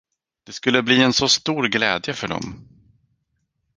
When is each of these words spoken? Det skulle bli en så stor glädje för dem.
Det 0.43 0.53
skulle 0.53 0.83
bli 0.83 1.03
en 1.03 1.13
så 1.13 1.27
stor 1.29 1.67
glädje 1.67 2.13
för 2.13 2.27
dem. 2.27 2.67